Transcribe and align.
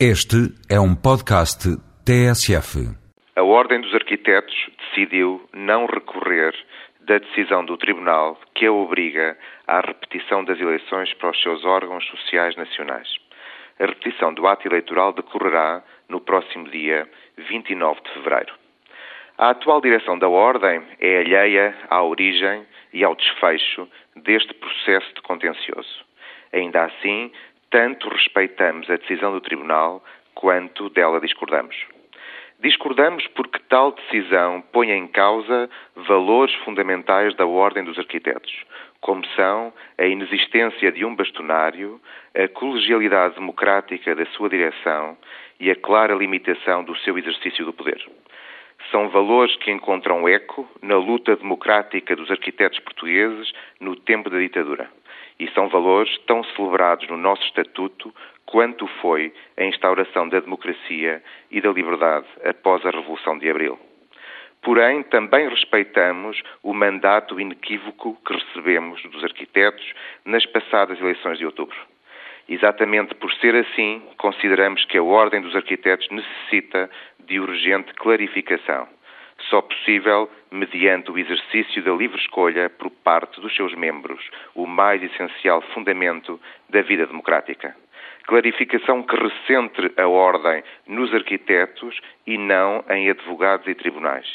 Este 0.00 0.50
é 0.68 0.80
um 0.80 0.92
podcast 0.92 1.68
TSF. 2.04 2.82
A 3.36 3.42
Ordem 3.44 3.80
dos 3.80 3.94
Arquitetos 3.94 4.52
decidiu 4.76 5.48
não 5.52 5.86
recorrer 5.86 6.52
da 7.02 7.18
decisão 7.18 7.64
do 7.64 7.76
Tribunal 7.76 8.36
que 8.56 8.66
a 8.66 8.72
obriga 8.72 9.38
à 9.68 9.80
repetição 9.80 10.44
das 10.44 10.58
eleições 10.58 11.14
para 11.14 11.30
os 11.30 11.40
seus 11.40 11.64
órgãos 11.64 12.04
sociais 12.06 12.56
nacionais. 12.56 13.06
A 13.78 13.86
repetição 13.86 14.34
do 14.34 14.48
ato 14.48 14.66
eleitoral 14.66 15.12
decorrerá 15.12 15.80
no 16.08 16.20
próximo 16.20 16.68
dia 16.70 17.08
29 17.48 18.00
de 18.02 18.10
fevereiro. 18.14 18.52
A 19.38 19.50
atual 19.50 19.80
direção 19.80 20.18
da 20.18 20.28
Ordem 20.28 20.82
é 20.98 21.20
alheia 21.20 21.72
à 21.88 22.02
origem 22.02 22.66
e 22.92 23.04
ao 23.04 23.14
desfecho 23.14 23.88
deste 24.16 24.54
processo 24.54 25.14
de 25.14 25.22
contencioso. 25.22 26.04
Ainda 26.52 26.84
assim, 26.84 27.30
tanto 27.74 28.08
respeitamos 28.08 28.88
a 28.88 28.94
decisão 28.94 29.32
do 29.32 29.40
Tribunal 29.40 30.00
quanto 30.32 30.88
dela 30.90 31.20
discordamos. 31.20 31.74
Discordamos 32.60 33.26
porque 33.34 33.58
tal 33.68 33.90
decisão 33.90 34.62
põe 34.72 34.92
em 34.92 35.08
causa 35.08 35.68
valores 35.96 36.54
fundamentais 36.64 37.34
da 37.34 37.44
Ordem 37.44 37.82
dos 37.82 37.98
Arquitetos, 37.98 38.54
como 39.00 39.26
são 39.34 39.72
a 39.98 40.04
inexistência 40.04 40.92
de 40.92 41.04
um 41.04 41.16
bastonário, 41.16 42.00
a 42.32 42.46
colegialidade 42.46 43.34
democrática 43.34 44.14
da 44.14 44.24
sua 44.26 44.48
direção 44.48 45.18
e 45.58 45.68
a 45.68 45.74
clara 45.74 46.14
limitação 46.14 46.84
do 46.84 46.96
seu 46.98 47.18
exercício 47.18 47.64
do 47.64 47.72
poder. 47.72 48.00
São 48.92 49.08
valores 49.08 49.56
que 49.56 49.72
encontram 49.72 50.28
eco 50.28 50.64
na 50.80 50.94
luta 50.94 51.34
democrática 51.34 52.14
dos 52.14 52.30
arquitetos 52.30 52.78
portugueses 52.78 53.52
no 53.80 53.96
tempo 53.96 54.30
da 54.30 54.38
ditadura 54.38 54.88
e 55.38 55.48
são 55.50 55.68
valores 55.68 56.16
tão 56.26 56.42
celebrados 56.44 57.08
no 57.08 57.16
nosso 57.16 57.42
Estatuto 57.44 58.14
quanto 58.46 58.86
foi 59.00 59.32
a 59.56 59.64
instauração 59.64 60.28
da 60.28 60.40
democracia 60.40 61.22
e 61.50 61.60
da 61.60 61.70
liberdade 61.70 62.26
após 62.44 62.84
a 62.84 62.90
Revolução 62.90 63.38
de 63.38 63.48
Abril. 63.48 63.78
Porém, 64.62 65.02
também 65.02 65.48
respeitamos 65.48 66.40
o 66.62 66.72
mandato 66.72 67.38
inequívoco 67.38 68.18
que 68.24 68.32
recebemos 68.32 69.02
dos 69.02 69.22
arquitetos 69.22 69.92
nas 70.24 70.46
passadas 70.46 70.98
eleições 71.00 71.38
de 71.38 71.44
outubro. 71.44 71.76
Exatamente 72.48 73.14
por 73.14 73.32
ser 73.34 73.54
assim, 73.54 74.02
consideramos 74.16 74.84
que 74.86 74.98
a 74.98 75.02
Ordem 75.02 75.40
dos 75.40 75.56
Arquitetos 75.56 76.08
necessita 76.10 76.90
de 77.18 77.40
urgente 77.40 77.92
clarificação 77.94 78.86
só 79.50 79.60
possível 79.60 80.30
mediante 80.50 81.10
o 81.10 81.18
exercício 81.18 81.82
da 81.82 81.92
livre 81.92 82.20
escolha 82.20 82.70
por 82.70 82.90
parte 82.90 83.40
dos 83.40 83.54
seus 83.54 83.74
membros, 83.74 84.30
o 84.54 84.66
mais 84.66 85.02
essencial 85.02 85.60
fundamento 85.72 86.40
da 86.68 86.82
vida 86.82 87.06
democrática. 87.06 87.76
Clarificação 88.26 89.02
que 89.02 89.16
recentre 89.16 89.92
a 89.98 90.08
ordem 90.08 90.62
nos 90.86 91.12
arquitetos 91.12 92.00
e 92.26 92.38
não 92.38 92.82
em 92.88 93.10
advogados 93.10 93.66
e 93.66 93.74
tribunais. 93.74 94.26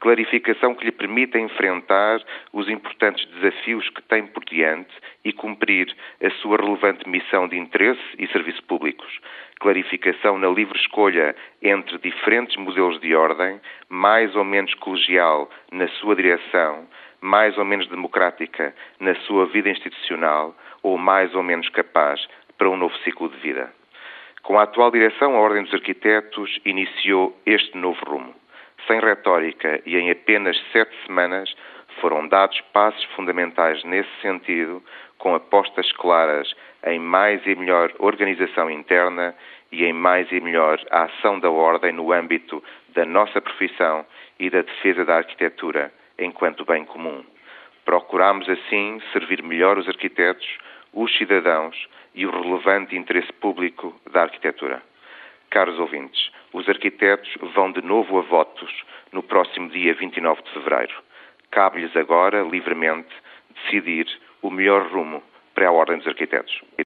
Clarificação 0.00 0.74
que 0.74 0.86
lhe 0.86 0.92
permita 0.92 1.38
enfrentar 1.38 2.22
os 2.54 2.70
importantes 2.70 3.26
desafios 3.26 3.86
que 3.90 4.00
tem 4.02 4.26
por 4.26 4.44
diante 4.46 4.92
e 5.22 5.32
cumprir 5.32 5.94
a 6.22 6.30
sua 6.40 6.56
relevante 6.56 7.06
missão 7.06 7.46
de 7.46 7.58
interesse 7.58 8.00
e 8.18 8.26
serviço 8.28 8.62
públicos. 8.64 9.20
Clarificação 9.60 10.38
na 10.38 10.48
livre 10.48 10.78
escolha 10.78 11.36
entre 11.60 11.98
diferentes 11.98 12.56
modelos 12.56 12.98
de 13.00 13.14
ordem, 13.14 13.60
mais 13.90 14.34
ou 14.34 14.44
menos 14.44 14.72
colegial 14.74 15.50
na 15.70 15.86
sua 15.88 16.16
direção, 16.16 16.88
mais 17.20 17.58
ou 17.58 17.64
menos 17.64 17.88
democrática 17.88 18.74
na 19.00 19.14
sua 19.26 19.46
vida 19.46 19.68
institucional 19.68 20.54
ou 20.82 20.98
mais 20.98 21.34
ou 21.34 21.42
menos 21.42 21.68
capaz 21.70 22.26
para 22.58 22.70
um 22.70 22.76
novo 22.76 22.96
ciclo 22.98 23.28
de 23.28 23.36
vida. 23.38 23.72
Com 24.42 24.58
a 24.58 24.64
atual 24.64 24.90
direção, 24.90 25.34
a 25.34 25.40
Ordem 25.40 25.62
dos 25.62 25.72
Arquitetos 25.72 26.60
iniciou 26.64 27.34
este 27.46 27.76
novo 27.78 27.98
rumo. 28.04 28.34
Sem 28.86 29.00
retórica 29.00 29.80
e 29.86 29.96
em 29.96 30.10
apenas 30.10 30.56
sete 30.70 30.94
semanas, 31.06 31.54
foram 32.00 32.28
dados 32.28 32.60
passos 32.72 33.02
fundamentais 33.16 33.82
nesse 33.84 34.10
sentido, 34.20 34.82
com 35.16 35.34
apostas 35.34 35.90
claras 35.92 36.52
em 36.84 36.98
mais 36.98 37.40
e 37.46 37.54
melhor 37.54 37.90
organização 37.98 38.70
interna 38.70 39.34
e 39.72 39.84
em 39.84 39.92
mais 39.92 40.30
e 40.30 40.40
melhor 40.40 40.78
a 40.90 41.04
ação 41.04 41.40
da 41.40 41.50
Ordem 41.50 41.92
no 41.92 42.12
âmbito 42.12 42.62
da 42.88 43.06
nossa 43.06 43.40
profissão 43.40 44.04
e 44.38 44.50
da 44.50 44.60
defesa 44.60 45.04
da 45.04 45.16
arquitetura 45.16 45.92
enquanto 46.18 46.64
bem 46.64 46.84
comum. 46.84 47.24
Procuramos, 47.84 48.48
assim, 48.48 49.00
servir 49.12 49.42
melhor 49.42 49.78
os 49.78 49.88
arquitetos, 49.88 50.58
os 50.92 51.16
cidadãos 51.16 51.88
e 52.14 52.26
o 52.26 52.30
relevante 52.30 52.96
interesse 52.96 53.32
público 53.34 53.94
da 54.12 54.22
arquitetura. 54.22 54.82
Caros 55.50 55.78
ouvintes, 55.78 56.30
os 56.52 56.68
arquitetos 56.68 57.32
vão 57.54 57.72
de 57.72 57.82
novo 57.82 58.18
a 58.18 58.22
votos 58.22 58.70
no 59.12 59.22
próximo 59.22 59.68
dia 59.70 59.94
29 59.94 60.42
de 60.42 60.50
fevereiro. 60.50 60.94
Cabe-lhes 61.50 61.96
agora, 61.96 62.42
livremente, 62.42 63.14
decidir 63.54 64.06
o 64.42 64.50
melhor 64.50 64.86
rumo 64.90 65.22
para 65.54 65.68
a 65.68 65.72
Ordem 65.72 65.98
dos 65.98 66.06
Arquitetos. 66.08 66.60